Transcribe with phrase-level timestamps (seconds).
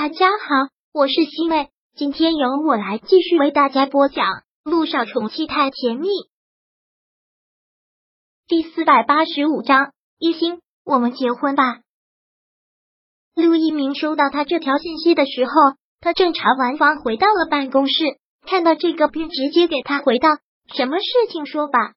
[0.00, 4.26] 大家好，我是西妹，今天由我来继续为大家播讲
[4.62, 6.06] 《路上宠妻太甜蜜》
[8.46, 9.90] 第四百八十五章。
[10.20, 11.80] 一心，我们结婚吧。
[13.34, 15.50] 陆一鸣收到他这条信息的时候，
[15.98, 18.04] 他正查完房，回到了办公室，
[18.46, 20.28] 看到这个便直接给他回道
[20.76, 21.94] ：“什么事情说吧，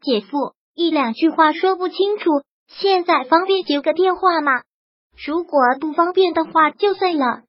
[0.00, 2.30] 姐夫，一两句话说不清楚，
[2.68, 4.52] 现在方便接个电话吗？”
[5.16, 7.42] 如果不方便的话，就算了。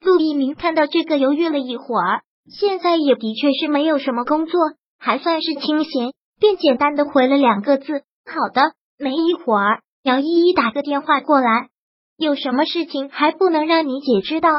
[0.00, 4.60] 陆一鸣看到这个，犹豫了一会儿，现在也的确是没有什么工作，
[4.98, 11.68] 还算是清闲，便简单的回了两个字：“好的。”没一会儿，姚依依打个电话过来，
[12.16, 14.50] 有什么事情还不能让你姐知道？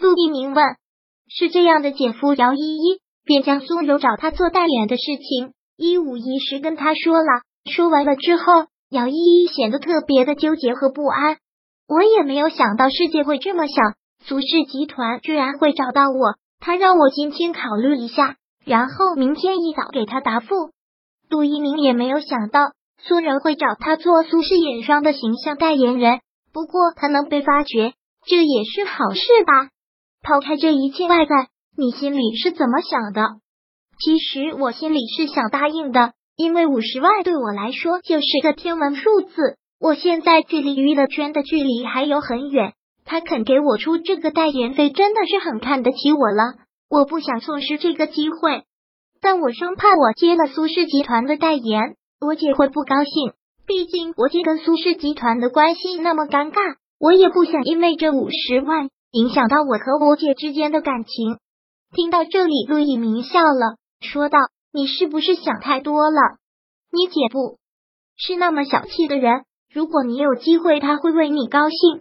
[0.00, 0.64] 陆一鸣问。
[1.28, 7.42] 是这样的，姐夫姚依依便将苏柔找他做代言的事情一五一十跟他说了。
[7.70, 11.36] 说完了之后，姚依依显得特别的纠结和不安。
[11.88, 13.72] 我也没有想到世界会这么小，
[14.22, 16.34] 苏氏集团居然会找到我。
[16.60, 20.46] 他让我今天考虑一下，然后明天一早给他答复。
[21.30, 26.20] 杜一鸣也没有想到苏柔会找他做苏氏眼霜的形象代言人，
[26.52, 27.94] 不过他能被发掘，
[28.26, 29.70] 这也是好事吧。
[30.22, 33.22] 抛开这一切外在，你心里是怎么想的？
[34.04, 39.56] 其实我心里是想答应的，因为五十万对我来说就是个天文数字。
[39.80, 42.72] 我现在距离娱乐圈的距离还有很远，
[43.04, 46.54] 他肯给我出这个代言费，真的是很看得起我了。
[46.90, 48.64] 我不想错失这个机会，
[49.20, 53.32] 但我生怕我接了苏氏集团的代言，我姐会不高兴。
[53.66, 61.38] 毕竟我姐跟苏氏集团的关系那么尴尬，我也不想因为这五十万影响到我和我姐之间的感情。
[61.94, 64.38] 听到这里，陆以明笑了，说道
[64.72, 66.38] ：“你是不是想太多了？
[66.90, 67.58] 你姐不
[68.16, 72.00] 是那么小气的人。”如果你有机会，他会为你高兴。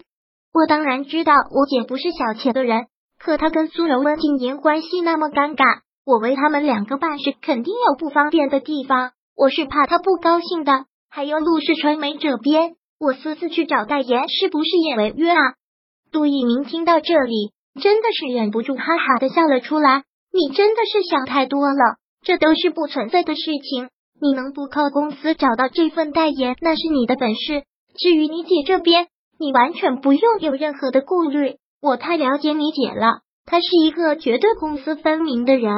[0.53, 2.87] 我当然知道我姐不是小钱的人，
[3.19, 10.85] 可她跟苏柔温静言关系那么尴尬，我为他们两个办事肯定有不方便的地方，我是怕她不高兴的。
[11.09, 15.55] 还有陆氏传媒这边，我私自去找代言，是不是也违约啊？
[16.11, 17.51] 杜一鸣听到这里，
[17.81, 20.03] 真的是忍不住哈哈的笑了出来。
[20.31, 23.89] 你真的是想太多了，这都是不存在的事情。
[24.19, 27.63] 你能不靠公司找到这份代言，那是你的本事。
[27.97, 29.07] 至于你姐这边，
[29.39, 31.57] 你完全不用有任何的顾虑。
[31.81, 35.71] 我太了解你姐了，她是一个绝对公私分明的人。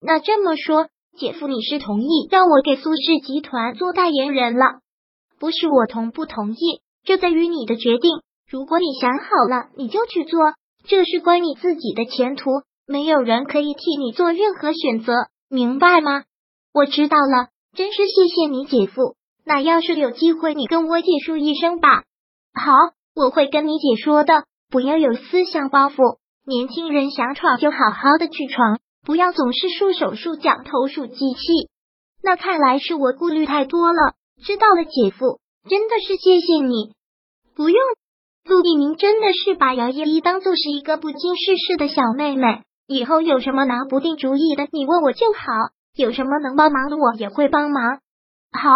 [0.00, 4.80] 那这么说，姐夫你是同意让我给苏氏集团做代言人了？
[5.38, 8.10] 不是我同不同意，这在于你的决定。
[8.50, 10.54] 如果你想好了，你就去做，
[10.88, 12.50] 这是关你自己的前途，
[12.86, 15.12] 没有人可以替你做任何选择，
[15.48, 16.24] 明白吗？
[16.74, 17.50] 我知道了。
[17.74, 19.16] 真是谢谢你，姐夫。
[19.44, 22.02] 那要是有机会，你跟我姐说一声吧。
[22.52, 22.72] 好，
[23.14, 24.44] 我会跟你姐说的。
[24.70, 31.40] 不要有思想包袱，年轻人想闯就好好的去闯，不要总是束手束脚、投鼠忌器。
[32.22, 34.14] 那看来是我顾虑太多了。
[34.44, 36.92] 知道了，姐夫，真的是谢谢你。
[37.56, 37.80] 不用，
[38.44, 45.38] 陆一鸣真的是把姚依依当做是一个不经世事的小妹妹，以后有什么拿不定主意的，你问我就好。
[45.98, 47.98] 有什么能帮忙的，我也会帮忙。
[48.52, 48.70] 好，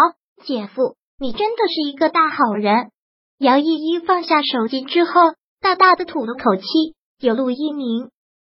[0.44, 2.91] 姐夫，你真的是一个大好人。
[3.38, 5.12] 姚依依放下手机之后，
[5.61, 6.65] 大大的吐了口气。
[7.21, 8.11] 有陆一鸣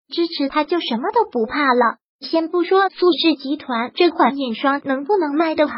[0.08, 1.98] 支持，他就什么都不怕了。
[2.22, 5.74] 先不说苏氏集团这款眼霜能不能卖得好，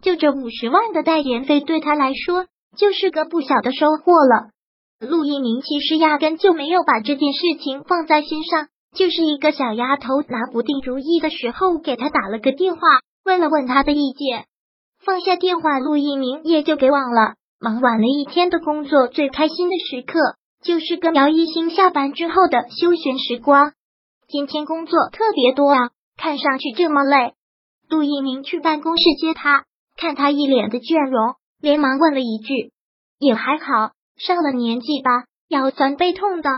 [0.00, 2.46] 就这五十万的代言费，对他来说
[2.76, 4.50] 就是个不小的收获了。
[5.00, 8.68] 陆一鸣其实压根就没有把这件事情放在心上。
[8.94, 12.80] 就是一个小丫头拿不定主意的时候，给他打了个电话，
[13.24, 14.46] 问了问他的意见。
[15.04, 17.34] 放下电话，陆一鸣也就给忘了。
[17.60, 20.18] 忙完了一天的工作，最开心的时刻
[20.62, 23.72] 就是跟姚一星下班之后的休闲时光。
[24.28, 27.34] 今天工作特别多啊，看上去这么累。
[27.88, 29.64] 陆一鸣去办公室接他，
[29.96, 32.72] 看他一脸的倦容，连忙问了一句
[33.18, 36.48] ：“也还好，上了年纪吧，腰酸背痛的。”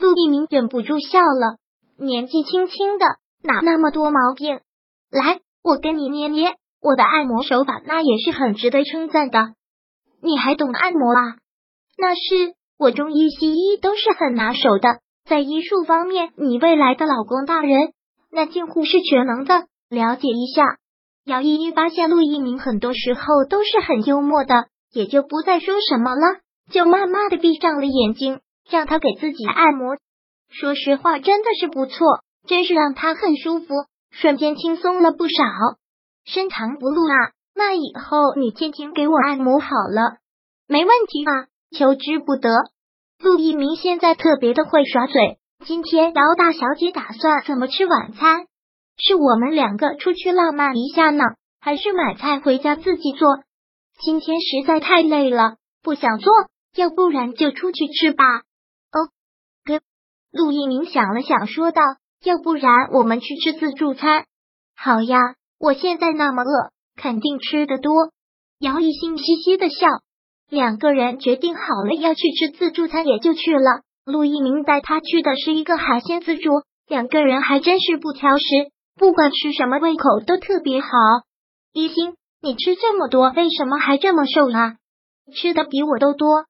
[0.00, 1.58] 陆一鸣忍不住笑了。
[2.00, 3.04] 年纪轻轻的，
[3.42, 4.60] 哪那么多毛病？
[5.10, 9.54] 来，我跟你捏捏我的按摩手法，那也是很值得称赞的。
[10.22, 11.36] 你还懂按摩啊？
[11.98, 17.92] 那是我中医西医都是很拿手的，在医术方面，你未来的老公大人
[18.32, 19.66] 那近乎是全能的。
[19.90, 20.78] 了解一下。
[21.26, 29.96] 姚依依发现陆一鸣很多时候都是很幽默的，也就不再说什么了，就慢慢的闭上了眼睛，让他给自己按摩。
[30.50, 31.96] 说实话，真的是不错，
[32.46, 33.66] 真是让他很舒服，
[34.10, 35.44] 瞬间轻松了不少。
[36.24, 40.18] 深藏不露啊，那以后你天天给我按摩好了，
[40.66, 42.50] 没问题啊，求之不得。
[43.22, 45.38] 陆一鸣现在特别的会耍嘴。
[45.64, 48.46] 今天姚大小姐打算怎么吃晚餐？
[48.96, 51.22] 是我们两个出去浪漫一下呢，
[51.60, 53.28] 还是买菜回家自己做？
[54.00, 56.32] 今天实在太累了，不想做，
[56.74, 58.24] 要不然就出去吃吧。
[60.32, 61.82] 陆一鸣想了想，说道
[62.24, 64.24] ：“要不然我们去吃自助餐？”
[64.76, 65.18] 好呀，
[65.58, 67.92] 我现在那么饿，肯定吃的多。
[68.58, 69.86] 姚一兴嘻嘻的笑，
[70.48, 73.82] 两个人决定好了要去吃自助餐，也就去了。
[74.04, 78.44] 陆一鸣带他去的是一个海鲜自助，两个人还真是不挑食，
[78.96, 80.88] 不管吃什么胃口都特别好。
[81.72, 84.76] 一心，你吃这么多，为什么还这么瘦啊？
[85.34, 86.44] 吃的比我都多，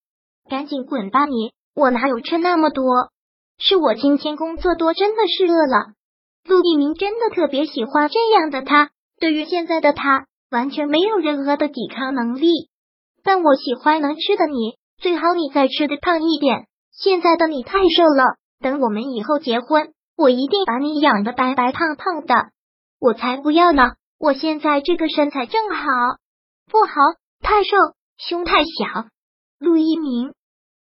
[0.49, 1.53] 赶紧滚吧你！
[1.75, 3.11] 我哪有吃那么多？
[3.61, 5.93] 是我今天工作多，真的是饿了。
[6.45, 8.91] 陆一鸣真的特别喜欢这样的他，
[9.21, 12.71] 对于现在的他，完全没有任何的抵抗能力。
[13.23, 16.67] 但我喜欢能吃的你，最好你再吃的胖一点。
[16.91, 22.49] 现在的你太瘦了，等我们以后结婚，我一定把你养的白白胖胖的。
[22.99, 23.93] 我才不要呢！
[24.19, 25.85] 我现在这个身材正好，
[26.71, 26.95] 不好，
[27.43, 27.77] 太瘦，
[28.17, 29.07] 胸太小。
[29.59, 30.33] 陆一鸣，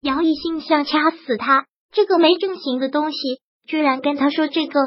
[0.01, 3.17] 姚一兴想掐死他，这个没正形的东西，
[3.67, 4.79] 居然跟他说这个。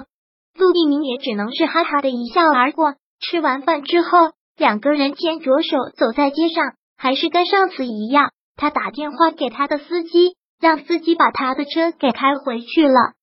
[0.59, 2.95] 陆一鸣也只能是哈哈的一笑而过。
[3.21, 10.37] 吃完饭之后，两个人牵着手走在街上，还是跟上次一样，他打电话给他的司机。
[10.61, 13.15] 让司机把他的车给开回去了，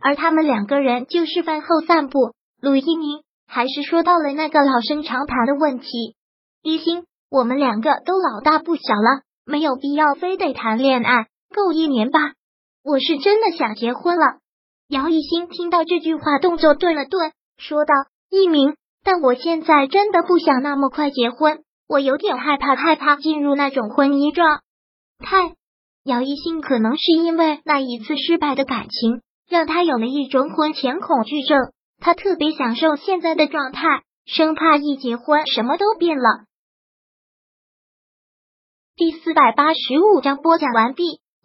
[0.00, 2.32] 而他们两个人就是饭后散步。
[2.62, 5.86] 陆一鸣还是说到了那个老生常谈的问题：
[6.62, 12.18] 一心，我们两个都老大不小了，没有必要非得谈恋爱，够一年吧？
[12.86, 14.38] 我是真的想结婚了。
[14.86, 17.92] 姚一新听到这句话，动作顿了顿，说道
[18.30, 24.60] ：“一鸣，但我现在真的不想那么快结婚，我有点害怕，害怕进入那种婚姻状
[25.18, 25.56] 态。”
[26.06, 31.58] 姚一兴可能是因为那一次失败的感情，让他有了一种婚前恐惧症。
[31.98, 36.44] 他特别享受现在的状态，生怕一结婚什么都变了。
[38.94, 41.20] 第四百八十五章播讲完毕。